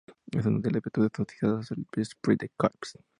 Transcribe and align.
Es 0.31 0.47
una 0.47 0.57
de 0.57 0.71
las 0.71 0.81
virtudes 0.81 1.11
asociadas 1.13 1.71
al 1.73 1.85
esprit 1.95 2.39
de 2.41 2.49
corps. 2.57 2.97